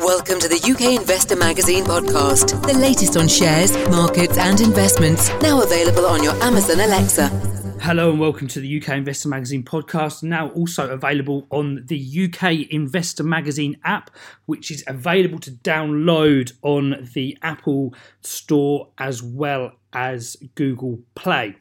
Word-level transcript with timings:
Welcome 0.00 0.38
to 0.38 0.48
the 0.48 0.62
UK 0.62 1.00
Investor 1.00 1.34
Magazine 1.34 1.82
podcast, 1.84 2.64
the 2.64 2.78
latest 2.78 3.16
on 3.16 3.26
shares, 3.26 3.76
markets, 3.88 4.38
and 4.38 4.60
investments. 4.60 5.28
Now 5.42 5.60
available 5.60 6.06
on 6.06 6.22
your 6.22 6.34
Amazon 6.42 6.78
Alexa. 6.78 7.26
Hello 7.82 8.08
and 8.10 8.20
welcome 8.20 8.46
to 8.46 8.60
the 8.60 8.80
UK 8.80 8.90
Investor 8.90 9.28
Magazine 9.28 9.64
podcast, 9.64 10.22
now 10.22 10.50
also 10.50 10.88
available 10.88 11.48
on 11.50 11.84
the 11.86 12.30
UK 12.32 12.70
Investor 12.70 13.24
Magazine 13.24 13.76
app, 13.82 14.10
which 14.46 14.70
is 14.70 14.84
available 14.86 15.40
to 15.40 15.50
download 15.50 16.52
on 16.62 17.08
the 17.14 17.36
Apple 17.42 17.92
Store 18.20 18.90
as 18.98 19.20
well 19.20 19.72
as 19.92 20.36
Google 20.54 21.00
Play. 21.16 21.56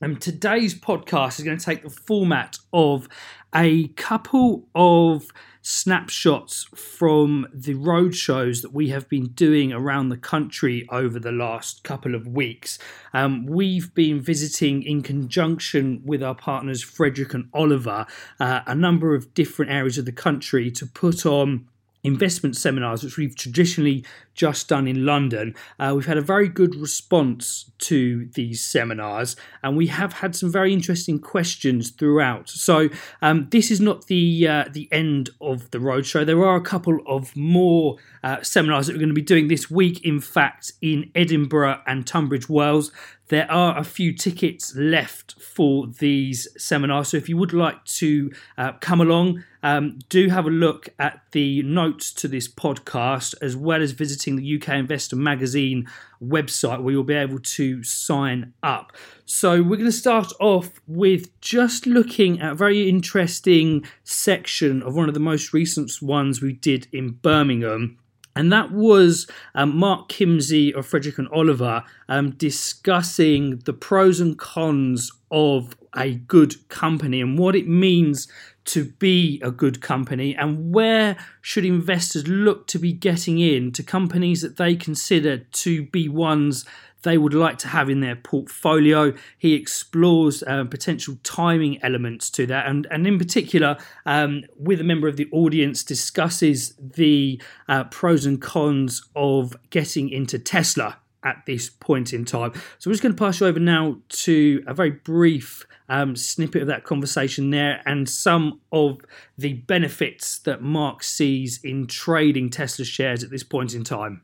And 0.00 0.18
today's 0.18 0.74
podcast 0.74 1.38
is 1.38 1.44
going 1.44 1.58
to 1.58 1.64
take 1.64 1.82
the 1.82 1.90
format 1.90 2.58
of 2.72 3.06
a 3.54 3.88
couple 3.88 4.66
of 4.74 5.28
snapshots 5.62 6.64
from 6.74 7.46
the 7.54 7.74
road 7.74 8.14
shows 8.14 8.62
that 8.62 8.72
we 8.72 8.88
have 8.88 9.08
been 9.08 9.28
doing 9.28 9.72
around 9.72 10.08
the 10.08 10.16
country 10.16 10.86
over 10.90 11.20
the 11.20 11.32
last 11.32 11.84
couple 11.84 12.14
of 12.14 12.26
weeks. 12.26 12.78
Um, 13.14 13.46
we've 13.46 13.94
been 13.94 14.20
visiting 14.20 14.82
in 14.82 15.02
conjunction 15.02 16.02
with 16.04 16.22
our 16.22 16.34
partners 16.34 16.82
Frederick 16.82 17.32
and 17.32 17.48
Oliver 17.54 18.06
uh, 18.40 18.60
a 18.66 18.74
number 18.74 19.14
of 19.14 19.32
different 19.34 19.70
areas 19.70 19.98
of 19.98 20.04
the 20.04 20.12
country 20.12 20.70
to 20.72 20.86
put 20.86 21.24
on 21.24 21.68
investment 22.04 22.56
seminars, 22.56 23.04
which 23.04 23.16
we've 23.16 23.36
traditionally 23.36 24.04
just 24.34 24.68
done 24.68 24.88
in 24.88 25.06
London. 25.06 25.54
Uh, 25.78 25.92
we've 25.94 26.06
had 26.06 26.16
a 26.16 26.22
very 26.22 26.48
good 26.48 26.74
response 26.74 27.70
to 27.78 28.28
these 28.34 28.64
seminars, 28.64 29.36
and 29.62 29.76
we 29.76 29.86
have 29.86 30.14
had 30.14 30.34
some 30.34 30.50
very 30.50 30.72
interesting 30.72 31.18
questions 31.18 31.90
throughout. 31.90 32.48
So 32.48 32.88
um, 33.20 33.48
this 33.50 33.70
is 33.70 33.80
not 33.80 34.06
the 34.06 34.48
uh, 34.48 34.64
the 34.72 34.88
end 34.90 35.30
of 35.40 35.70
the 35.70 35.78
roadshow. 35.78 36.26
There 36.26 36.44
are 36.44 36.56
a 36.56 36.62
couple 36.62 36.98
of 37.06 37.36
more 37.36 37.96
uh, 38.24 38.42
seminars 38.42 38.86
that 38.86 38.94
we're 38.94 39.00
going 39.00 39.08
to 39.08 39.14
be 39.14 39.22
doing 39.22 39.48
this 39.48 39.70
week. 39.70 40.04
In 40.04 40.20
fact, 40.20 40.72
in 40.80 41.10
Edinburgh 41.14 41.80
and 41.86 42.06
Tunbridge 42.06 42.48
Wells. 42.48 42.90
There 43.32 43.50
are 43.50 43.78
a 43.78 43.82
few 43.82 44.12
tickets 44.12 44.76
left 44.76 45.40
for 45.40 45.86
these 45.86 46.46
seminars, 46.58 47.08
so 47.08 47.16
if 47.16 47.30
you 47.30 47.38
would 47.38 47.54
like 47.54 47.82
to 47.86 48.30
uh, 48.58 48.72
come 48.72 49.00
along, 49.00 49.42
um, 49.62 50.00
do 50.10 50.28
have 50.28 50.44
a 50.44 50.50
look 50.50 50.90
at 50.98 51.22
the 51.30 51.62
notes 51.62 52.12
to 52.12 52.28
this 52.28 52.46
podcast 52.46 53.34
as 53.40 53.56
well 53.56 53.80
as 53.80 53.92
visiting 53.92 54.36
the 54.36 54.56
UK 54.56 54.74
Investor 54.74 55.16
Magazine 55.16 55.88
website 56.22 56.82
where 56.82 56.92
you'll 56.92 57.04
be 57.04 57.14
able 57.14 57.38
to 57.38 57.82
sign 57.82 58.52
up. 58.62 58.92
So, 59.24 59.62
we're 59.62 59.76
going 59.76 59.86
to 59.86 59.92
start 59.92 60.30
off 60.38 60.82
with 60.86 61.40
just 61.40 61.86
looking 61.86 62.38
at 62.38 62.52
a 62.52 62.54
very 62.54 62.86
interesting 62.86 63.86
section 64.04 64.82
of 64.82 64.94
one 64.94 65.08
of 65.08 65.14
the 65.14 65.20
most 65.20 65.54
recent 65.54 65.90
ones 66.02 66.42
we 66.42 66.52
did 66.52 66.86
in 66.92 67.12
Birmingham 67.12 67.96
and 68.34 68.52
that 68.52 68.72
was 68.72 69.26
um, 69.54 69.76
Mark 69.76 70.08
Kimsey 70.08 70.74
of 70.74 70.86
Frederick 70.86 71.18
and 71.18 71.28
Oliver 71.28 71.84
um, 72.08 72.30
discussing 72.32 73.58
the 73.58 73.72
pros 73.72 74.20
and 74.20 74.38
cons 74.38 75.10
of 75.30 75.76
a 75.96 76.14
good 76.14 76.68
company 76.68 77.20
and 77.20 77.38
what 77.38 77.54
it 77.54 77.68
means 77.68 78.28
to 78.64 78.84
be 78.84 79.40
a 79.42 79.50
good 79.50 79.80
company 79.82 80.34
and 80.36 80.72
where 80.72 81.16
should 81.40 81.64
investors 81.64 82.26
look 82.28 82.66
to 82.68 82.78
be 82.78 82.92
getting 82.92 83.38
in 83.38 83.72
to 83.72 83.82
companies 83.82 84.40
that 84.40 84.56
they 84.56 84.74
consider 84.76 85.38
to 85.38 85.84
be 85.86 86.08
ones 86.08 86.64
they 87.02 87.18
would 87.18 87.34
like 87.34 87.58
to 87.58 87.68
have 87.68 87.90
in 87.90 88.00
their 88.00 88.16
portfolio. 88.16 89.12
He 89.38 89.54
explores 89.54 90.42
uh, 90.42 90.64
potential 90.64 91.16
timing 91.22 91.82
elements 91.82 92.30
to 92.30 92.46
that, 92.46 92.66
and, 92.66 92.86
and 92.90 93.06
in 93.06 93.18
particular, 93.18 93.76
um, 94.06 94.44
with 94.56 94.80
a 94.80 94.84
member 94.84 95.08
of 95.08 95.16
the 95.16 95.28
audience, 95.32 95.84
discusses 95.84 96.74
the 96.78 97.40
uh, 97.68 97.84
pros 97.84 98.26
and 98.26 98.40
cons 98.40 99.02
of 99.14 99.56
getting 99.70 100.08
into 100.08 100.38
Tesla 100.38 100.98
at 101.24 101.44
this 101.46 101.68
point 101.68 102.12
in 102.12 102.24
time. 102.24 102.52
So 102.78 102.88
I'm 102.88 102.92
just 102.92 103.02
going 103.02 103.14
to 103.14 103.18
pass 103.18 103.40
you 103.40 103.46
over 103.46 103.60
now 103.60 103.98
to 104.08 104.64
a 104.66 104.74
very 104.74 104.90
brief 104.90 105.64
um, 105.88 106.16
snippet 106.16 106.62
of 106.62 106.68
that 106.68 106.84
conversation 106.84 107.50
there 107.50 107.82
and 107.86 108.08
some 108.08 108.60
of 108.72 109.00
the 109.36 109.54
benefits 109.54 110.38
that 110.40 110.62
Mark 110.62 111.02
sees 111.02 111.60
in 111.62 111.86
trading 111.86 112.50
Tesla 112.50 112.84
shares 112.84 113.22
at 113.22 113.30
this 113.30 113.44
point 113.44 113.74
in 113.74 113.84
time. 113.84 114.22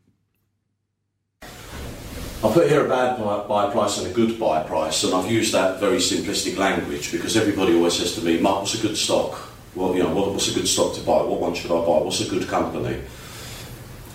I 2.44 2.52
put 2.52 2.70
here 2.70 2.86
a 2.86 2.88
bad 2.88 3.18
buy 3.48 3.68
price 3.72 3.98
and 3.98 4.06
a 4.06 4.10
good 4.10 4.38
buy 4.38 4.62
price, 4.62 5.02
and 5.02 5.12
I've 5.12 5.28
used 5.28 5.52
that 5.54 5.80
very 5.80 5.96
simplistic 5.96 6.56
language 6.56 7.10
because 7.10 7.36
everybody 7.36 7.74
always 7.74 7.94
says 7.94 8.14
to 8.14 8.20
me, 8.20 8.38
"Mark, 8.38 8.60
what's 8.60 8.74
a 8.74 8.82
good 8.82 8.96
stock? 8.96 9.50
Well, 9.74 9.96
you 9.96 10.04
know, 10.04 10.14
what's 10.14 10.48
a 10.48 10.54
good 10.54 10.68
stock 10.68 10.94
to 10.94 11.00
buy? 11.00 11.22
What 11.22 11.40
one 11.40 11.54
should 11.54 11.72
I 11.72 11.80
buy? 11.80 11.98
What's 11.98 12.20
a 12.20 12.28
good 12.28 12.46
company?" 12.46 12.98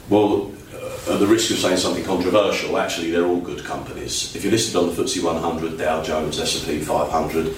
Well, 0.07 0.51
uh, 0.73 1.13
at 1.13 1.19
the 1.19 1.28
risk 1.28 1.51
of 1.51 1.57
saying 1.57 1.78
something 1.78 2.06
controversial, 2.06 2.78
actually, 2.78 3.11
they're 3.11 3.25
all 3.25 3.41
good 3.41 3.66
companies. 3.66 4.34
If 4.34 4.44
you're 4.44 4.53
listed 4.53 4.78
on 4.78 4.88
the 4.88 4.94
FTSE 4.94 5.22
100, 5.22 5.78
Dow 5.78 6.01
Jones, 6.01 6.40
S&P 6.40 6.79
500, 6.79 7.53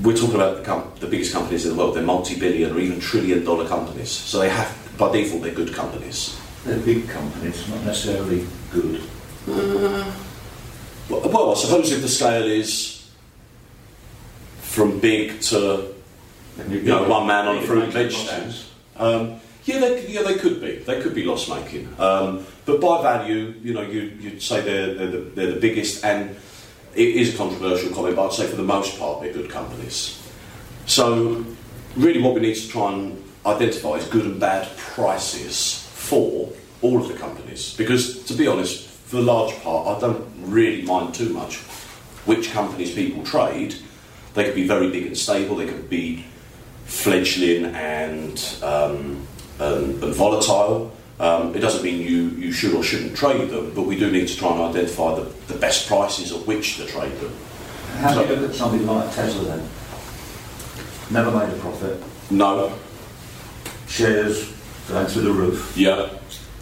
we're 0.00 0.16
talking 0.16 0.36
about 0.36 0.58
the, 0.58 0.62
com- 0.62 0.92
the 1.00 1.08
biggest 1.08 1.32
companies 1.32 1.66
in 1.66 1.72
the 1.72 1.76
world. 1.76 1.96
They're 1.96 2.04
multi-billion 2.04 2.72
or 2.72 2.78
even 2.78 3.00
trillion-dollar 3.00 3.66
companies. 3.66 4.10
So 4.10 4.38
they 4.38 4.48
have, 4.48 4.76
by 4.96 5.10
default, 5.12 5.42
they're 5.42 5.54
good 5.54 5.74
companies. 5.74 6.38
They're 6.64 6.78
big 6.78 7.08
companies, 7.08 7.68
not 7.68 7.84
necessarily 7.84 8.46
good. 8.70 9.02
Uh, 9.50 10.12
well, 11.08 11.50
I 11.52 11.54
suppose 11.54 11.90
if 11.92 12.02
the 12.02 12.08
scale 12.08 12.46
is 12.46 13.10
from 14.60 15.00
big 15.00 15.40
to 15.40 15.92
you 16.68 16.82
know 16.82 17.08
one 17.08 17.26
man 17.26 17.48
on 17.48 17.58
a 17.58 17.62
fruit 17.62 17.84
and 17.84 17.92
veg 17.92 18.12
stand, 18.12 18.54
um, 18.96 19.40
yeah, 19.64 19.78
they, 19.80 20.06
yeah, 20.06 20.22
they 20.22 20.34
could 20.34 20.60
be. 20.60 20.76
They 20.76 21.00
could 21.00 21.14
be 21.14 21.24
loss 21.24 21.48
making. 21.48 21.88
Um, 21.98 22.46
but 22.64 22.80
by 22.80 23.02
value, 23.02 23.54
you 23.62 23.74
know, 23.74 23.82
you, 23.82 24.02
you'd 24.20 24.42
say 24.42 24.60
they're, 24.60 24.94
they're, 24.94 25.06
the, 25.06 25.18
they're 25.18 25.52
the 25.52 25.60
biggest, 25.60 26.04
and 26.04 26.36
it 26.94 27.08
is 27.08 27.34
a 27.34 27.36
controversial 27.36 27.92
comment, 27.94 28.16
but 28.16 28.26
I'd 28.26 28.32
say 28.32 28.46
for 28.46 28.56
the 28.56 28.62
most 28.62 28.98
part 28.98 29.22
they're 29.22 29.32
good 29.32 29.50
companies. 29.50 30.16
So, 30.86 31.44
really, 31.96 32.20
what 32.20 32.34
we 32.34 32.40
need 32.40 32.56
to 32.56 32.68
try 32.68 32.92
and 32.92 33.22
identify 33.46 33.90
is 33.94 34.06
good 34.06 34.24
and 34.24 34.40
bad 34.40 34.68
prices 34.76 35.88
for 35.92 36.50
all 36.82 37.00
of 37.00 37.08
the 37.08 37.14
companies. 37.14 37.76
Because, 37.76 38.24
to 38.24 38.34
be 38.34 38.46
honest, 38.46 38.89
for 39.10 39.16
the 39.16 39.22
large 39.22 39.52
part, 39.62 39.88
I 39.88 40.00
don't 40.00 40.24
really 40.38 40.82
mind 40.82 41.16
too 41.16 41.30
much 41.30 41.56
which 42.26 42.52
companies 42.52 42.94
people 42.94 43.24
trade. 43.24 43.74
They 44.34 44.44
could 44.44 44.54
be 44.54 44.68
very 44.68 44.88
big 44.88 45.04
and 45.04 45.18
stable, 45.18 45.56
they 45.56 45.66
could 45.66 45.90
be 45.90 46.26
fledgling 46.84 47.64
and, 47.74 48.38
um, 48.62 49.26
and, 49.58 50.00
and 50.00 50.14
volatile. 50.14 50.92
Um, 51.18 51.56
it 51.56 51.58
doesn't 51.58 51.82
mean 51.82 52.00
you, 52.00 52.28
you 52.38 52.52
should 52.52 52.72
or 52.72 52.84
shouldn't 52.84 53.16
trade 53.16 53.50
them, 53.50 53.74
but 53.74 53.82
we 53.82 53.98
do 53.98 54.12
need 54.12 54.28
to 54.28 54.36
try 54.36 54.52
and 54.52 54.60
identify 54.60 55.16
the, 55.16 55.22
the 55.52 55.58
best 55.58 55.88
prices 55.88 56.30
at 56.30 56.46
which 56.46 56.76
to 56.76 56.86
trade 56.86 57.18
them. 57.18 57.32
How 57.96 58.14
do 58.14 58.20
you 58.20 58.36
look 58.36 58.50
at 58.50 58.54
something 58.54 58.86
like 58.86 59.12
Tesla 59.12 59.42
then? 59.42 59.68
Never 61.10 61.36
made 61.36 61.52
a 61.52 61.58
profit. 61.58 62.00
No. 62.30 62.78
Shares 63.88 64.52
going 64.86 65.06
through 65.08 65.22
the 65.22 65.32
roof. 65.32 65.72
Yeah. 65.76 66.10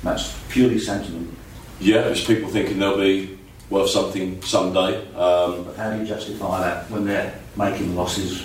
That's 0.03 0.35
purely 0.49 0.79
sentiment. 0.79 1.35
Yeah, 1.81 2.03
there's 2.03 2.25
people 2.25 2.51
thinking 2.51 2.79
they'll 2.79 2.99
be 2.99 3.39
worth 3.71 3.91
something 3.91 4.43
someday. 4.43 4.99
Um, 5.15 5.65
but 5.65 5.77
how 5.77 5.93
do 5.93 5.99
you 6.01 6.07
justify 6.07 6.61
that 6.61 6.91
when 6.91 7.05
they're 7.05 7.39
making 7.57 7.95
losses? 7.95 8.45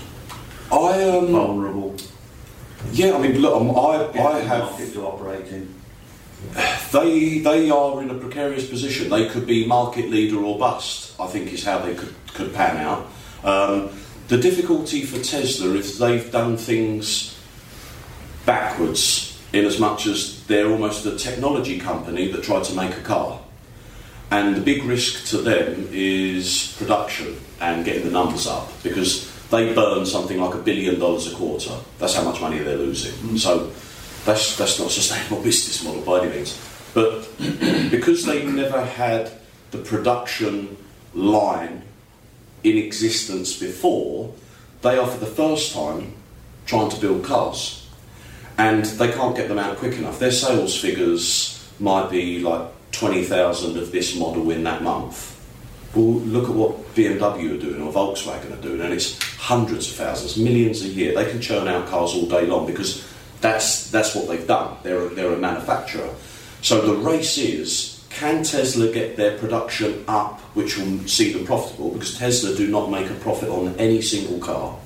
I 0.72 1.04
um, 1.04 1.28
vulnerable. 1.28 1.96
Yeah, 2.92 3.16
I 3.16 3.20
mean, 3.20 3.40
look, 3.40 3.60
um, 3.60 3.72
I 3.72 4.10
I 4.20 4.40
have 4.42 4.62
market 4.64 4.94
to 4.94 5.06
operate 5.06 5.48
in. 5.48 5.74
They 6.92 7.40
they 7.40 7.70
are 7.70 8.02
in 8.02 8.10
a 8.10 8.16
precarious 8.16 8.70
position. 8.70 9.10
They 9.10 9.28
could 9.30 9.48
be 9.48 9.66
market 9.66 10.10
leader 10.10 10.38
or 10.38 10.60
bust. 10.60 11.20
I 11.20 11.28
think 11.28 11.52
is 11.54 11.64
how 11.64 11.80
they 11.80 11.96
could 11.96 12.14
could 12.34 12.54
pan 12.54 12.78
out. 12.78 13.08
Um, 13.44 13.90
the 14.28 14.38
difficulty 14.38 15.06
for 15.06 15.20
Tesla 15.24 15.74
is 15.74 15.98
they've 15.98 16.32
done 16.32 16.58
things 16.58 17.38
backwards 18.46 19.33
in 19.54 19.66
as 19.66 19.80
much 19.80 20.08
as 20.08 20.44
they're 20.48 20.68
almost 20.68 21.06
a 21.06 21.16
technology 21.16 21.80
company 21.80 22.32
that 22.32 22.44
tried 22.44 22.64
to 22.66 22.76
make 22.76 22.98
a 22.98 23.02
car. 23.02 23.40
And 24.32 24.56
the 24.56 24.62
big 24.62 24.84
risk 24.84 25.28
to 25.28 25.38
them 25.38 25.88
is 25.92 26.76
production 26.80 27.40
and 27.62 27.86
getting 27.86 28.04
the 28.04 28.12
numbers 28.12 28.48
up 28.48 28.72
because 28.82 29.32
they 29.52 29.74
burn 29.76 30.08
something 30.08 30.40
like 30.40 30.56
a 30.56 30.58
billion 30.58 31.00
dollars 31.00 31.32
a 31.32 31.36
quarter. 31.36 31.78
That's 32.00 32.16
how 32.16 32.24
much 32.24 32.42
money 32.42 32.58
they're 32.58 32.78
losing. 32.78 33.14
Mm. 33.14 33.38
So 33.38 33.72
that's, 34.26 34.58
that's 34.58 34.80
not 34.80 34.88
a 34.88 34.92
sustainable 34.92 35.44
business 35.44 35.84
model 35.84 36.02
by 36.02 36.26
any 36.26 36.36
means. 36.36 36.60
But 36.96 37.30
because 37.92 38.26
they 38.26 38.44
never 38.44 38.84
had 38.84 39.32
the 39.70 39.78
production 39.78 40.78
line 41.14 41.84
in 42.64 42.78
existence 42.78 43.60
before, 43.60 44.34
they 44.82 44.98
are 44.98 45.06
for 45.06 45.20
the 45.20 45.32
first 45.32 45.76
time 45.76 46.14
trying 46.66 46.90
to 46.90 47.00
build 47.00 47.24
cars 47.24 47.83
and 48.58 48.86
they 48.86 49.12
can't 49.12 49.36
get 49.36 49.48
them 49.48 49.60
out 49.60 49.78
quick 49.78 49.98
enough. 49.98 50.20
Their 50.20 50.32
sales 50.32 50.80
figures 50.80 51.68
might 51.80 52.10
be 52.10 52.40
like 52.40 52.68
20,000 52.92 53.78
of 53.78 53.92
this 53.92 54.16
model 54.16 54.52
in 54.52 54.64
that 54.64 54.84
month. 54.84 55.32
Well, 55.96 56.06
look 56.06 56.50
at 56.50 56.56
what 56.56 56.96
BMW 56.96 57.56
are 57.56 57.62
doing 57.62 57.82
or 57.82 57.92
Volkswagen 57.92 58.58
are 58.58 58.62
doing, 58.62 58.82
and 58.82 58.94
it's 58.94 59.22
hundreds 59.38 59.90
of 59.90 59.96
thousands, 59.96 60.38
millions 60.38 60.82
a 60.84 60.88
year. 60.88 61.14
They 61.14 61.30
can 61.30 61.42
churn 61.42 61.68
out 61.68 61.88
cars 61.88 62.14
all 62.14 62.26
day 62.26 62.46
long 62.46 62.66
because 62.66 63.04
That's 63.44 63.92
that's 63.92 64.16
what 64.16 64.30
they've 64.30 64.48
done. 64.48 64.78
They're 64.84 65.06
a, 65.06 65.10
they're 65.10 65.34
a 65.34 65.38
manufacturer. 65.38 66.10
So 66.62 66.80
the 66.80 66.96
race 66.96 67.38
is: 67.38 68.00
can 68.10 68.42
Tesla 68.44 68.88
get 68.88 69.18
their 69.18 69.38
production 69.38 70.06
up, 70.08 70.40
which 70.56 70.78
will 70.78 71.06
see 71.08 71.34
them 71.34 71.46
profitable? 71.46 71.92
Because 71.92 72.18
Tesla 72.18 72.56
do 72.56 72.72
not 72.72 72.90
make 72.90 73.10
a 73.12 73.16
profit 73.16 73.50
on 73.50 73.76
any 73.76 74.02
single 74.02 74.40
car, 74.40 74.80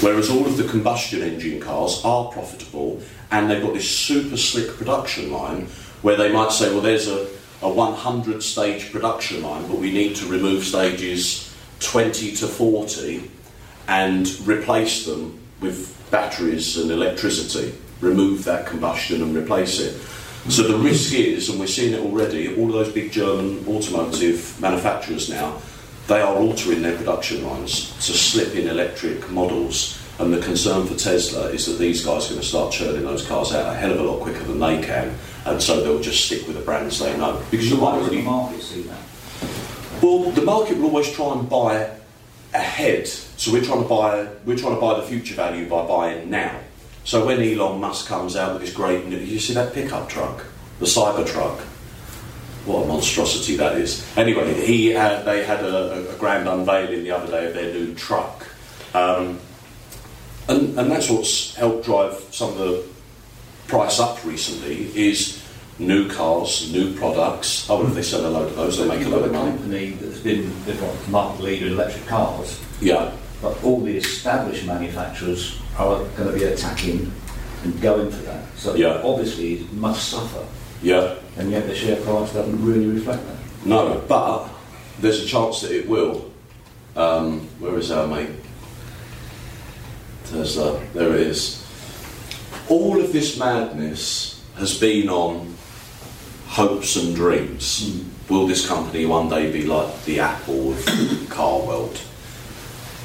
whereas 0.00 0.30
all 0.30 0.46
of 0.46 0.56
the 0.56 0.64
combustion 0.64 1.22
engine 1.22 1.60
cars 1.60 2.00
are 2.04 2.30
profitable, 2.30 3.00
and 3.30 3.50
they've 3.50 3.62
got 3.62 3.74
this 3.74 3.90
super 3.90 4.36
slick 4.36 4.76
production 4.76 5.32
line 5.32 5.66
where 6.02 6.16
they 6.16 6.32
might 6.32 6.52
say, 6.52 6.70
well, 6.70 6.80
there's 6.80 7.08
a 7.08 7.28
a 7.62 7.68
100 7.68 8.42
stage 8.42 8.90
production 8.90 9.42
line, 9.42 9.66
but 9.68 9.78
we 9.78 9.92
need 9.92 10.16
to 10.16 10.26
remove 10.26 10.64
stages 10.64 11.54
20 11.80 12.32
to 12.36 12.46
40 12.46 13.30
and 13.88 14.28
replace 14.46 15.06
them 15.06 15.38
with 15.60 15.96
batteries 16.10 16.76
and 16.76 16.90
electricity. 16.90 17.72
Remove 18.00 18.44
that 18.44 18.66
combustion 18.66 19.22
and 19.22 19.36
replace 19.36 19.78
it. 19.78 19.94
So 20.50 20.64
the 20.64 20.76
risk 20.76 21.14
is, 21.14 21.48
and 21.48 21.60
we're 21.60 21.68
seeing 21.68 21.94
it 21.94 22.00
already, 22.00 22.56
all 22.56 22.66
those 22.66 22.92
big 22.92 23.12
German 23.12 23.64
automotive 23.68 24.60
manufacturers 24.60 25.30
now, 25.30 25.62
they 26.12 26.20
are 26.20 26.36
altering 26.36 26.82
their 26.82 26.96
production 26.96 27.42
lines 27.42 27.90
to 28.04 28.12
slip 28.12 28.54
in 28.54 28.68
electric 28.68 29.30
models. 29.30 29.98
And 30.18 30.30
the 30.32 30.42
concern 30.42 30.86
for 30.86 30.94
Tesla 30.94 31.46
is 31.46 31.64
that 31.64 31.78
these 31.78 32.04
guys 32.04 32.26
are 32.26 32.34
going 32.34 32.42
to 32.42 32.46
start 32.46 32.70
churning 32.70 33.02
those 33.02 33.26
cars 33.26 33.54
out 33.54 33.72
a 33.72 33.74
hell 33.74 33.92
of 33.92 34.00
a 34.00 34.02
lot 34.02 34.20
quicker 34.20 34.44
than 34.44 34.60
they 34.60 34.82
can, 34.82 35.16
and 35.46 35.60
so 35.62 35.82
they'll 35.82 36.02
just 36.02 36.26
stick 36.26 36.46
with 36.46 36.56
the 36.56 36.62
brands 36.62 36.98
they 36.98 37.16
know. 37.16 37.42
Because 37.50 37.70
you 37.70 37.78
might 37.78 37.92
does 37.96 38.10
the 38.10 38.16
already 38.16 38.22
market 38.22 38.62
see 38.62 38.82
that? 38.82 40.02
well, 40.02 40.30
the 40.32 40.42
market 40.42 40.76
will 40.76 40.88
always 40.88 41.10
try 41.10 41.32
and 41.32 41.48
buy 41.48 41.90
ahead. 42.52 43.08
So 43.08 43.50
we're 43.50 43.64
trying 43.64 43.82
to 43.82 43.88
buy 43.88 44.28
we're 44.44 44.58
trying 44.58 44.74
to 44.74 44.80
buy 44.80 45.00
the 45.00 45.06
future 45.06 45.34
value 45.34 45.66
by 45.66 45.86
buying 45.86 46.28
now. 46.28 46.60
So 47.04 47.24
when 47.24 47.40
Elon 47.40 47.80
Musk 47.80 48.06
comes 48.06 48.36
out 48.36 48.52
with 48.52 48.62
his 48.62 48.74
great, 48.74 49.06
new- 49.06 49.16
you 49.16 49.40
see 49.40 49.54
that 49.54 49.72
pickup 49.72 50.10
truck, 50.10 50.44
the 50.78 50.84
Cybertruck. 50.84 51.71
What 52.64 52.84
a 52.84 52.86
monstrosity 52.86 53.56
that 53.56 53.76
is. 53.76 54.06
Anyway, 54.16 54.54
he 54.64 54.88
had 54.88 55.24
they 55.24 55.44
had 55.44 55.60
a, 55.64 56.08
a 56.14 56.16
grand 56.16 56.48
unveiling 56.48 57.02
the 57.02 57.10
other 57.10 57.26
day 57.30 57.46
of 57.46 57.54
their 57.54 57.72
new 57.74 57.94
truck, 57.94 58.46
um, 58.94 59.40
and 60.48 60.78
and 60.78 60.90
that's 60.90 61.10
what's 61.10 61.54
helped 61.56 61.84
drive 61.84 62.14
some 62.30 62.50
of 62.50 62.58
the 62.58 62.84
price 63.66 63.98
up 63.98 64.24
recently. 64.24 64.86
Is 64.94 65.42
new 65.78 66.08
cars, 66.08 66.70
new 66.72 66.94
products. 66.94 67.68
Oh, 67.68 67.78
well, 67.78 67.88
if 67.88 67.94
they 67.94 68.02
sell 68.02 68.24
a 68.26 68.28
load 68.28 68.48
of 68.50 68.56
those, 68.56 68.78
they 68.78 68.86
make 68.86 69.04
a 69.04 69.08
load 69.08 69.24
of 69.24 69.32
money. 69.32 69.50
company 69.52 69.90
that's 69.92 70.20
been 70.20 70.52
the 70.64 70.74
market 71.08 71.42
leader 71.42 71.66
in 71.66 71.72
electric 71.72 72.06
cars, 72.06 72.60
Yeah, 72.80 73.10
but 73.40 73.62
all 73.64 73.80
the 73.80 73.96
established 73.96 74.66
manufacturers 74.66 75.58
are 75.78 76.04
going 76.16 76.32
to 76.32 76.38
be 76.38 76.44
attacking 76.44 77.10
and 77.64 77.80
going 77.80 78.10
for 78.10 78.22
that. 78.24 78.44
So 78.56 78.74
Yeah. 78.74 79.00
obviously 79.02 79.54
it 79.54 79.72
must 79.72 80.08
suffer, 80.10 80.44
yeah. 80.82 81.14
and 81.36 81.50
yet 81.50 81.66
the 81.66 81.74
share 81.74 81.96
price 82.02 82.32
doesn't 82.32 82.64
really 82.64 82.86
reflect 82.86 83.24
that. 83.26 83.66
No, 83.66 84.02
but 84.08 84.48
there's 85.00 85.22
a 85.24 85.26
chance 85.26 85.60
that 85.62 85.70
it 85.70 85.88
will. 85.88 86.30
Um, 86.96 87.40
where 87.58 87.78
is 87.78 87.90
our 87.90 88.06
mate? 88.06 88.30
Tesla. 90.24 90.82
There 90.94 91.14
it 91.14 91.20
is. 91.20 91.64
All 92.68 93.00
of 93.00 93.12
this 93.12 93.38
madness 93.38 94.42
has 94.56 94.78
been 94.78 95.08
on 95.08 95.54
hopes 96.46 96.96
and 96.96 97.14
dreams. 97.14 98.04
Will 98.28 98.46
this 98.46 98.66
company 98.66 99.06
one 99.06 99.28
day 99.28 99.50
be 99.50 99.64
like 99.64 100.04
the 100.04 100.20
Apple 100.20 100.72
of 100.72 100.84
the 100.84 101.26
car 101.30 101.60
world? 101.60 102.00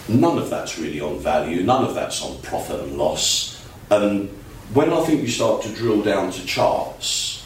None 0.08 0.38
of 0.38 0.50
that's 0.50 0.80
really 0.80 1.02
on 1.02 1.20
value. 1.20 1.64
None 1.64 1.84
of 1.84 1.96
that's 1.96 2.22
on 2.22 2.42
profit 2.42 2.80
and 2.80 2.98
loss. 2.98 3.62
And 3.90 4.30
when 4.74 4.92
I 4.92 5.02
think 5.02 5.22
you 5.22 5.28
start 5.28 5.64
to 5.64 5.74
drill 5.74 6.02
down 6.02 6.32
to 6.32 6.46
charts 6.46 7.37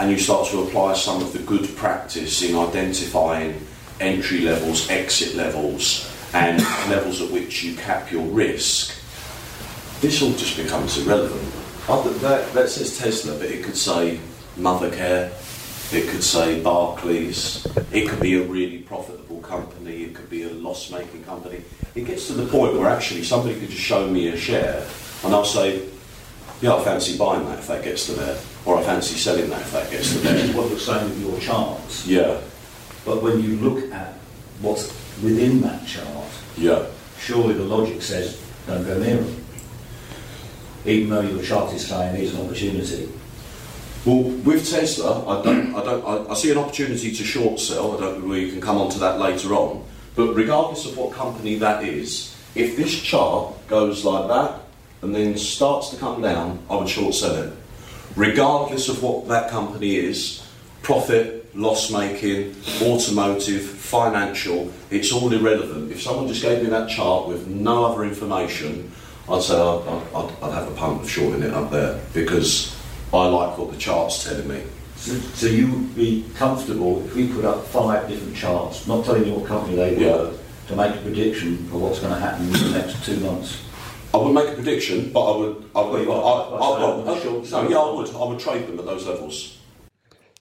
and 0.00 0.10
you 0.10 0.16
start 0.16 0.48
to 0.48 0.62
apply 0.62 0.94
some 0.94 1.20
of 1.20 1.30
the 1.34 1.38
good 1.40 1.76
practice 1.76 2.42
in 2.42 2.56
identifying 2.56 3.60
entry 4.00 4.40
levels, 4.40 4.88
exit 4.88 5.34
levels, 5.34 6.10
and 6.32 6.58
levels 6.88 7.20
at 7.20 7.30
which 7.30 7.62
you 7.62 7.76
cap 7.76 8.10
your 8.10 8.24
risk, 8.28 8.94
this 10.00 10.22
all 10.22 10.32
just 10.32 10.56
becomes 10.56 10.96
irrelevant. 10.96 11.52
Other, 11.86 12.14
that, 12.20 12.50
that 12.54 12.70
says 12.70 12.98
Tesla, 12.98 13.36
but 13.36 13.50
it 13.50 13.62
could 13.62 13.76
say 13.76 14.18
Mothercare, 14.56 15.32
it 15.92 16.08
could 16.08 16.24
say 16.24 16.62
Barclays, 16.62 17.66
it 17.92 18.08
could 18.08 18.20
be 18.20 18.36
a 18.36 18.42
really 18.42 18.78
profitable 18.78 19.40
company, 19.40 20.04
it 20.04 20.14
could 20.14 20.30
be 20.30 20.44
a 20.44 20.50
loss 20.50 20.90
making 20.90 21.24
company. 21.24 21.60
It 21.94 22.06
gets 22.06 22.26
to 22.28 22.32
the 22.32 22.46
point 22.46 22.72
where 22.72 22.88
actually 22.88 23.22
somebody 23.22 23.60
could 23.60 23.68
just 23.68 23.82
show 23.82 24.08
me 24.08 24.28
a 24.28 24.36
share 24.38 24.86
and 25.24 25.34
I'll 25.34 25.44
say, 25.44 25.86
yeah, 26.60 26.74
I 26.74 26.84
fancy 26.84 27.16
buying 27.16 27.44
that 27.46 27.58
if 27.58 27.66
that 27.68 27.82
gets 27.82 28.06
to 28.06 28.12
there, 28.12 28.38
or 28.64 28.76
I 28.78 28.82
fancy 28.82 29.16
selling 29.16 29.48
that 29.50 29.60
if 29.62 29.72
that 29.72 29.90
gets 29.90 30.12
to 30.12 30.18
there. 30.18 30.54
what 30.54 30.68
you're 30.68 30.78
saying 30.78 31.08
with 31.08 31.20
your 31.20 31.40
charts. 31.40 32.06
Yeah, 32.06 32.40
But 33.04 33.22
when 33.22 33.42
you 33.42 33.56
look 33.56 33.90
at 33.92 34.12
what's 34.60 34.88
within 35.22 35.62
that 35.62 35.86
chart, 35.86 36.26
yeah. 36.56 36.86
surely 37.18 37.54
the 37.54 37.64
logic 37.64 38.02
says 38.02 38.40
don't 38.66 38.84
go 38.84 38.98
near 38.98 39.16
them. 39.16 39.44
Even 40.84 41.10
though 41.10 41.20
your 41.20 41.42
chart 41.42 41.72
is 41.72 41.86
saying 41.86 42.16
here's 42.16 42.34
an 42.34 42.46
opportunity. 42.46 43.10
Well, 44.04 44.22
with 44.22 44.68
Tesla, 44.68 45.26
I 45.26 45.42
don't, 45.42 45.74
I 45.74 45.84
don't, 45.84 46.04
I, 46.04 46.30
I 46.30 46.34
see 46.34 46.50
an 46.50 46.58
opportunity 46.58 47.12
to 47.12 47.24
short 47.24 47.60
sell. 47.60 47.96
I 47.96 48.00
don't. 48.00 48.20
know 48.20 48.28
where 48.28 48.38
you 48.38 48.50
can 48.50 48.60
come 48.60 48.78
on 48.78 48.90
to 48.90 48.98
that 49.00 49.18
later 49.18 49.52
on. 49.54 49.84
But 50.14 50.34
regardless 50.34 50.86
of 50.86 50.96
what 50.96 51.12
company 51.12 51.56
that 51.56 51.84
is, 51.84 52.34
if 52.54 52.76
this 52.76 52.98
chart 52.98 53.54
goes 53.68 54.04
like 54.04 54.28
that 54.28 54.60
and 55.02 55.14
then 55.14 55.36
starts 55.36 55.90
to 55.90 55.96
come 55.96 56.22
down, 56.22 56.58
I 56.68 56.76
would 56.76 56.88
short 56.88 57.14
sell 57.14 57.36
it. 57.36 57.52
Regardless 58.16 58.88
of 58.88 59.02
what 59.02 59.28
that 59.28 59.50
company 59.50 59.96
is, 59.96 60.46
profit, 60.82 61.54
loss 61.56 61.90
making, 61.90 62.54
automotive, 62.82 63.62
financial, 63.62 64.72
it's 64.90 65.12
all 65.12 65.32
irrelevant. 65.32 65.90
If 65.90 66.02
someone 66.02 66.28
just 66.28 66.42
gave 66.42 66.62
me 66.62 66.70
that 66.70 66.88
chart 66.88 67.28
with 67.28 67.46
no 67.46 67.84
other 67.84 68.04
information, 68.04 68.90
I'd 69.28 69.42
say 69.42 69.54
I'd, 69.54 70.02
I'd, 70.14 70.30
I'd 70.42 70.54
have 70.54 70.68
a 70.68 70.74
punt 70.74 71.02
of 71.02 71.10
shorting 71.10 71.42
it 71.42 71.54
up 71.54 71.70
there 71.70 72.00
because 72.12 72.76
I 73.12 73.26
like 73.26 73.58
what 73.58 73.70
the 73.70 73.78
chart's 73.78 74.24
telling 74.24 74.48
me. 74.48 74.62
So, 74.96 75.14
so 75.14 75.46
you 75.46 75.70
would 75.72 75.94
be 75.94 76.26
comfortable 76.34 77.04
if 77.06 77.14
we 77.14 77.32
put 77.32 77.44
up 77.44 77.64
five 77.66 78.08
different 78.08 78.36
charts, 78.36 78.86
not 78.86 79.04
telling 79.04 79.24
you 79.24 79.34
what 79.34 79.46
company 79.46 79.76
they 79.76 79.96
were, 79.96 80.34
to 80.68 80.76
make 80.76 80.94
a 80.94 80.98
prediction 80.98 81.54
of 81.54 81.80
what's 81.80 82.00
going 82.00 82.12
to 82.12 82.20
happen 82.20 82.44
in 82.46 82.52
the 82.52 82.78
next 82.78 83.04
two 83.04 83.16
months. 83.20 83.62
I 84.12 84.16
would 84.16 84.32
make 84.32 84.48
a 84.48 84.54
prediction, 84.54 85.12
but 85.12 85.20
I 85.32 85.36
would. 85.38 85.64
I 85.74 85.80
would. 85.82 85.92
Well, 85.92 86.02
you 86.02 86.12
I, 86.12 86.16
are. 86.16 86.46
I, 86.46 86.58
Well, 86.58 87.00
I, 87.02 87.04
so 87.04 87.14
I, 87.14 87.42
sure. 87.44 87.62
no, 87.62 87.68
yeah, 87.70 87.78
I 87.78 87.94
would. 87.94 88.14
I 88.14 88.24
would 88.28 88.38
trade 88.40 88.66
them 88.66 88.78
at 88.78 88.84
those 88.84 89.06
levels. 89.06 89.56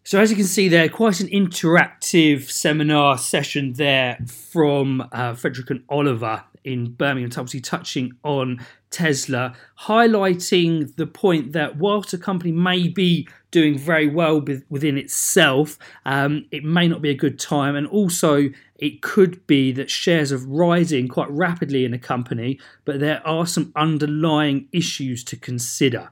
So, 0.04 0.19
as 0.19 0.31
you 0.31 0.36
can 0.36 0.46
see 0.46 0.70
there, 0.70 0.89
quite 0.89 1.20
an 1.20 1.27
interactive 1.27 2.50
seminar 2.50 3.17
session 3.20 3.74
there 3.74 4.17
from 4.27 5.08
uh, 5.12 5.36
Frederick 5.36 5.70
and 5.70 5.84
Oliver 5.88 6.43
in 6.63 6.91
Birmingham, 6.93 7.32
obviously 7.38 7.62
touching 7.62 8.13
on 8.24 8.60
Tesla, 8.89 9.53
highlighting 9.82 10.96
the 10.96 11.05
point 11.05 11.51
that 11.51 11.77
whilst 11.77 12.12
a 12.13 12.17
company 12.17 12.51
may 12.51 12.88
be 12.88 13.27
doing 13.51 13.77
very 13.77 14.08
well 14.08 14.41
with- 14.41 14.63
within 14.70 14.98
itself, 14.98 15.77
um, 16.05 16.46
it 16.51 16.63
may 16.63 16.88
not 16.88 17.01
be 17.01 17.10
a 17.12 17.15
good 17.15 17.39
time, 17.39 17.75
and 17.75 17.86
also 17.88 18.50
it 18.79 19.01
could 19.01 19.45
be 19.45 19.71
that 19.74 19.89
shares 19.89 20.31
are 20.31 20.38
rising 20.38 21.07
quite 21.07 21.29
rapidly 21.29 21.86
in 21.86 21.93
a 21.93 22.00
company, 22.00 22.59
but 22.86 23.00
there 23.00 23.25
are 23.27 23.45
some 23.45 23.71
underlying 23.75 24.67
issues 24.71 25.24
to 25.25 25.36
consider. 25.36 26.09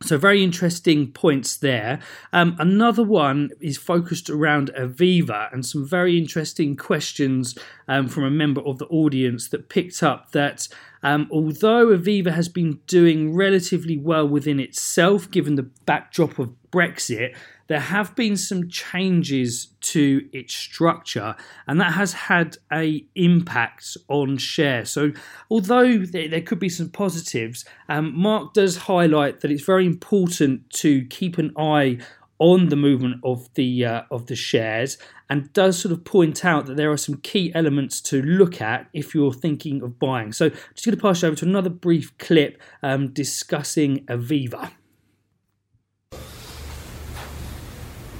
So, 0.00 0.16
very 0.16 0.44
interesting 0.44 1.10
points 1.10 1.56
there. 1.56 1.98
Um, 2.32 2.54
another 2.60 3.02
one 3.02 3.50
is 3.60 3.76
focused 3.76 4.30
around 4.30 4.70
Aviva 4.78 5.52
and 5.52 5.66
some 5.66 5.84
very 5.84 6.16
interesting 6.16 6.76
questions 6.76 7.58
um, 7.88 8.06
from 8.06 8.22
a 8.22 8.30
member 8.30 8.60
of 8.60 8.78
the 8.78 8.86
audience 8.86 9.48
that 9.48 9.68
picked 9.68 10.02
up 10.04 10.30
that 10.32 10.68
um, 11.02 11.28
although 11.32 11.86
Aviva 11.86 12.32
has 12.32 12.48
been 12.48 12.80
doing 12.86 13.34
relatively 13.34 13.98
well 13.98 14.26
within 14.26 14.60
itself, 14.60 15.28
given 15.30 15.56
the 15.56 15.68
backdrop 15.84 16.38
of 16.38 16.54
Brexit, 16.70 17.34
there 17.68 17.80
have 17.80 18.16
been 18.16 18.36
some 18.36 18.68
changes 18.68 19.68
to 19.80 20.28
its 20.32 20.54
structure 20.54 21.36
and 21.66 21.80
that 21.80 21.92
has 21.92 22.12
had 22.12 22.56
a 22.72 23.04
impact 23.14 23.96
on 24.08 24.36
share. 24.36 24.84
So 24.84 25.12
although 25.50 25.98
there, 25.98 26.40
could 26.40 26.58
be 26.58 26.68
some 26.68 26.88
positives 26.88 27.64
um, 27.88 28.18
mark 28.18 28.54
does 28.54 28.76
highlight 28.76 29.40
that 29.40 29.50
it's 29.50 29.64
very 29.64 29.86
important 29.86 30.68
to 30.70 31.04
keep 31.06 31.38
an 31.38 31.52
eye 31.56 31.98
on 32.38 32.68
the 32.68 32.76
movement 32.76 33.20
of 33.24 33.52
the 33.54 33.84
uh, 33.84 34.02
of 34.10 34.26
the 34.26 34.36
shares 34.36 34.96
and 35.28 35.52
does 35.52 35.78
sort 35.78 35.92
of 35.92 36.04
point 36.04 36.44
out 36.44 36.66
that 36.66 36.76
there 36.76 36.90
are 36.90 36.96
some 36.96 37.16
key 37.16 37.52
elements 37.54 38.00
to 38.00 38.22
look 38.22 38.62
at 38.62 38.88
if 38.92 39.14
you're 39.14 39.32
thinking 39.32 39.82
of 39.82 39.98
buying. 39.98 40.32
So 40.32 40.48
just 40.48 40.86
going 40.86 40.96
to 40.96 41.02
pass 41.02 41.22
you 41.22 41.28
over 41.28 41.36
to 41.36 41.44
another 41.44 41.70
brief 41.70 42.16
clip 42.18 42.62
um, 42.82 43.08
discussing 43.08 44.06
aviva 44.06 44.70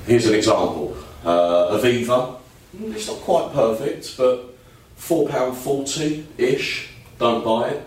Here's 0.08 0.24
an 0.24 0.34
example. 0.34 0.96
Uh, 1.22 1.76
Aviva. 1.76 2.38
Mm, 2.74 2.94
It's 2.94 3.08
not 3.08 3.18
quite 3.18 3.52
perfect, 3.52 4.16
but 4.16 4.54
four 4.96 5.28
pound 5.28 5.54
forty 5.54 6.26
ish. 6.38 6.88
Don't 7.18 7.44
buy 7.44 7.68
it. 7.68 7.86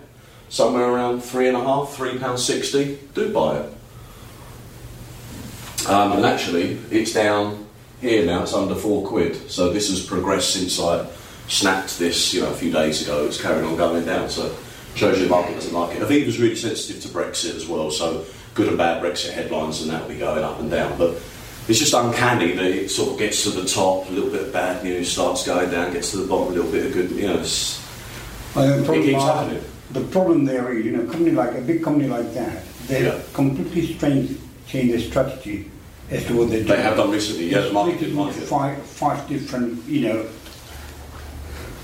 Somewhere 0.50 0.86
around 0.86 1.22
three 1.22 1.48
and 1.48 1.58
a 1.58 1.64
half, 1.64 1.94
three 1.94 2.20
pound 2.20 2.40
sixty. 2.40 3.00
Do 3.16 3.34
buy 3.34 3.58
it. 3.62 3.74
Um, 5.90 6.12
and 6.12 6.24
actually, 6.24 6.78
it's 6.92 7.12
down 7.12 7.66
here 8.02 8.24
now. 8.24 8.44
It's 8.44 8.54
under 8.54 8.76
four 8.76 9.08
quid. 9.08 9.50
So 9.50 9.74
this 9.74 9.90
has 9.90 10.06
progressed 10.06 10.54
since 10.54 10.80
I 10.80 11.08
snapped 11.48 11.98
this, 11.98 12.36
you 12.36 12.42
know, 12.42 12.52
a 12.52 12.54
few 12.54 12.72
days 12.72 13.02
ago. 13.02 13.26
It's 13.26 13.42
carrying 13.42 13.66
on 13.66 13.78
going 13.78 14.06
down. 14.06 14.30
So 14.30 14.56
shows 14.94 15.18
you 15.18 15.24
the 15.24 15.30
market 15.32 15.56
doesn't 15.56 15.74
like 15.74 15.96
it. 15.98 16.04
Aviva's 16.04 16.40
really 16.40 16.56
sensitive 16.56 17.02
to 17.02 17.08
Brexit 17.08 17.56
as 17.56 17.68
well. 17.68 17.90
So 17.90 18.26
good 18.54 18.68
and 18.68 18.78
bad 18.78 19.02
Brexit 19.02 19.32
headlines 19.32 19.82
and 19.82 19.90
that 19.90 20.04
will 20.04 20.10
be 20.10 20.20
going 20.20 20.44
up 20.44 20.60
and 20.60 20.70
down. 20.70 21.00
But 21.00 21.18
it's 21.68 21.80
just 21.80 21.94
uncanny 21.94 22.54
that 22.54 22.66
it 22.66 22.90
sort 22.90 23.14
of 23.14 23.20
gets 23.20 23.44
to 23.44 23.50
the 23.52 23.66
top, 23.66 24.10
a 24.10 24.12
little 24.12 24.30
bit 24.30 24.42
of 24.48 24.54
bad 24.54 24.84
news 24.84 25.12
starts 25.12 25.46
going 25.46 25.70
down, 25.70 25.94
gets 25.94 26.12
to 26.12 26.18
the 26.18 26.28
bottom, 26.28 26.54
a 26.54 26.56
little 26.58 26.72
bit 26.72 26.86
of 26.88 26.94
good. 26.94 27.12
You 27.12 27.28
know, 27.28 27.40
it's, 27.40 27.80
Well, 28.56 28.78
the 28.78 28.84
problem, 28.84 29.06
keeps 29.06 29.22
are- 29.24 29.44
happening. 29.44 29.64
the 29.92 30.02
problem 30.02 30.46
there 30.46 30.74
is, 30.74 30.86
you 30.86 30.92
know, 30.98 31.04
company 31.04 31.32
like 31.32 31.54
a 31.58 31.62
big 31.62 31.84
company 31.84 32.08
like 32.10 32.34
that, 32.34 32.64
they 32.88 33.04
Yeah. 33.06 33.20
completely 33.34 33.96
strange 33.96 34.38
change 34.68 34.92
their 34.92 35.00
strategy 35.02 35.70
as 36.10 36.26
to 36.26 36.34
what 36.36 36.50
they 36.50 36.60
do. 36.60 36.64
they 36.66 36.82
have 36.82 36.98
done 36.98 37.12
recently. 37.12 37.50
Yeah, 37.52 37.62
the 37.62 37.72
market 37.74 38.02
it. 38.02 38.14
Five, 38.48 38.82
five 38.84 39.28
different, 39.28 39.86
you 39.88 40.08
know, 40.08 40.26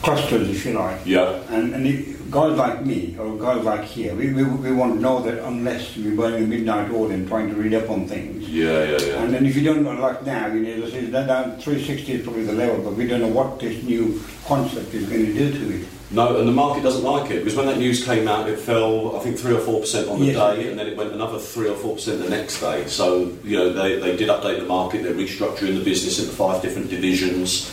clusters, 0.01 0.49
if 0.49 0.65
you 0.65 0.73
like. 0.73 0.99
Yeah. 1.05 1.39
And, 1.49 1.73
and 1.73 1.85
if 1.87 2.16
guys 2.29 2.57
like 2.57 2.85
me 2.85 3.15
or 3.19 3.37
guys 3.37 3.63
like 3.63 3.83
here, 3.85 4.13
we, 4.15 4.33
we, 4.33 4.43
we 4.43 4.71
want 4.71 4.93
to 4.95 4.99
know 4.99 5.21
that 5.21 5.43
unless 5.45 5.95
we're 5.97 6.15
burning 6.15 6.43
a 6.43 6.47
midnight 6.47 6.91
oil 6.91 7.09
and 7.11 7.27
trying 7.27 7.49
to 7.49 7.55
read 7.55 7.73
up 7.73 7.89
on 7.89 8.07
things. 8.07 8.47
Yeah, 8.49 8.83
yeah, 8.83 8.97
yeah. 9.01 9.23
And 9.23 9.33
then 9.33 9.45
if 9.45 9.55
you 9.55 9.63
don't 9.63 9.83
know, 9.83 9.93
like 9.93 10.25
now, 10.25 10.47
you 10.47 10.61
know, 10.61 10.81
this 10.85 10.93
is 10.95 11.11
that 11.11 11.27
down 11.27 11.51
360 11.59 12.11
is 12.13 12.23
probably 12.23 12.43
the 12.43 12.53
level, 12.53 12.83
but 12.83 12.93
we 12.93 13.07
don't 13.07 13.21
know 13.21 13.27
what 13.27 13.59
this 13.59 13.81
new 13.83 14.21
concept 14.45 14.93
is 14.93 15.07
going 15.07 15.25
to 15.27 15.33
do 15.33 15.51
to 15.53 15.75
it. 15.81 15.87
No, 16.09 16.37
and 16.39 16.47
the 16.47 16.53
market 16.53 16.83
doesn't 16.83 17.03
like 17.03 17.31
it 17.31 17.39
because 17.43 17.55
when 17.57 17.65
that 17.65 17.77
news 17.79 18.05
came 18.05 18.29
out, 18.29 18.47
it 18.49 18.57
fell, 18.59 19.17
I 19.17 19.19
think, 19.19 19.37
three 19.37 19.53
or 19.53 19.59
four 19.59 19.81
percent 19.81 20.07
on 20.07 20.19
the 20.19 20.27
Yes. 20.27 20.35
day, 20.55 20.69
and 20.69 20.79
then 20.79 20.87
it 20.87 20.95
went 20.95 21.11
another 21.11 21.37
three 21.37 21.67
or 21.69 21.75
four 21.75 21.95
percent 21.95 22.21
the 22.23 22.29
next 22.29 22.61
day. 22.61 22.87
So, 22.87 23.33
you 23.43 23.57
know, 23.57 23.73
they, 23.73 23.99
they 23.99 24.15
did 24.15 24.29
update 24.29 24.59
the 24.59 24.65
market, 24.65 25.03
they're 25.03 25.13
restructuring 25.13 25.77
the 25.77 25.83
business 25.83 26.17
into 26.19 26.31
five 26.31 26.61
different 26.61 26.89
divisions. 26.89 27.69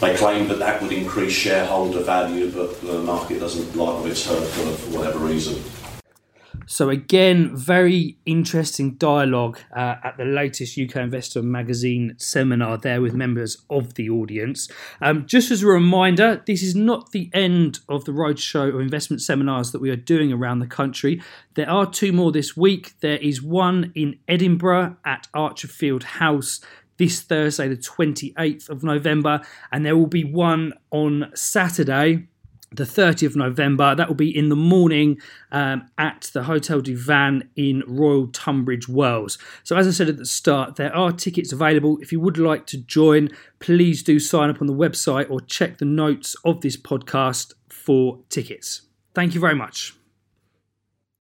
They 0.00 0.14
claim 0.14 0.46
that 0.48 0.58
that 0.58 0.82
would 0.82 0.92
increase 0.92 1.32
shareholder 1.32 2.02
value, 2.02 2.50
but 2.50 2.80
the 2.82 3.00
market 3.00 3.40
doesn't 3.40 3.74
like 3.76 4.00
what 4.00 4.10
it's 4.10 4.26
heard 4.26 4.44
for, 4.44 4.70
for 4.72 4.98
whatever 4.98 5.18
reason. 5.18 5.62
So 6.68 6.90
again, 6.90 7.56
very 7.56 8.18
interesting 8.26 8.96
dialogue 8.96 9.60
uh, 9.74 9.94
at 10.02 10.16
the 10.18 10.24
latest 10.24 10.76
UK 10.76 10.96
Investor 10.96 11.40
Magazine 11.40 12.14
seminar 12.18 12.76
there 12.76 13.00
with 13.00 13.14
members 13.14 13.64
of 13.70 13.94
the 13.94 14.10
audience. 14.10 14.68
Um, 15.00 15.26
just 15.26 15.52
as 15.52 15.62
a 15.62 15.68
reminder, 15.68 16.42
this 16.44 16.64
is 16.64 16.74
not 16.74 17.12
the 17.12 17.30
end 17.32 17.78
of 17.88 18.04
the 18.04 18.12
roadshow 18.12 18.74
or 18.74 18.82
investment 18.82 19.22
seminars 19.22 19.70
that 19.70 19.80
we 19.80 19.90
are 19.90 19.96
doing 19.96 20.32
around 20.32 20.58
the 20.58 20.66
country. 20.66 21.22
There 21.54 21.70
are 21.70 21.86
two 21.86 22.12
more 22.12 22.32
this 22.32 22.56
week. 22.56 22.94
There 23.00 23.18
is 23.18 23.40
one 23.40 23.92
in 23.94 24.18
Edinburgh 24.26 24.96
at 25.04 25.28
Archerfield 25.34 26.02
House 26.02 26.60
this 26.98 27.20
Thursday, 27.20 27.68
the 27.68 27.76
28th 27.76 28.68
of 28.68 28.82
November, 28.82 29.40
and 29.72 29.84
there 29.84 29.96
will 29.96 30.06
be 30.06 30.24
one 30.24 30.72
on 30.90 31.30
Saturday 31.34 32.28
the 32.72 32.84
30th 32.84 33.26
of 33.28 33.36
November. 33.36 33.94
That 33.94 34.08
will 34.08 34.16
be 34.16 34.36
in 34.36 34.48
the 34.48 34.56
morning 34.56 35.20
um, 35.52 35.88
at 35.98 36.30
the 36.32 36.44
Hotel 36.44 36.80
du 36.80 36.96
Vin 36.96 37.48
in 37.56 37.82
Royal 37.86 38.28
Tunbridge 38.28 38.88
Wells. 38.88 39.38
So, 39.62 39.76
as 39.76 39.86
I 39.86 39.90
said 39.90 40.08
at 40.08 40.16
the 40.16 40.26
start, 40.26 40.76
there 40.76 40.94
are 40.94 41.12
tickets 41.12 41.52
available. 41.52 41.98
If 42.00 42.12
you 42.12 42.20
would 42.20 42.38
like 42.38 42.66
to 42.66 42.78
join, 42.78 43.30
please 43.58 44.02
do 44.02 44.18
sign 44.18 44.50
up 44.50 44.60
on 44.60 44.66
the 44.66 44.74
website 44.74 45.30
or 45.30 45.40
check 45.40 45.78
the 45.78 45.84
notes 45.84 46.36
of 46.44 46.60
this 46.60 46.76
podcast 46.76 47.54
for 47.68 48.20
tickets. 48.28 48.82
Thank 49.14 49.34
you 49.34 49.40
very 49.40 49.54
much. 49.54 49.94